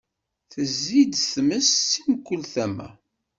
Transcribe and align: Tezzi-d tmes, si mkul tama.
Tezzi-d 0.51 1.13
tmes, 1.33 1.69
si 1.89 2.01
mkul 2.11 2.41
tama. 2.53 2.89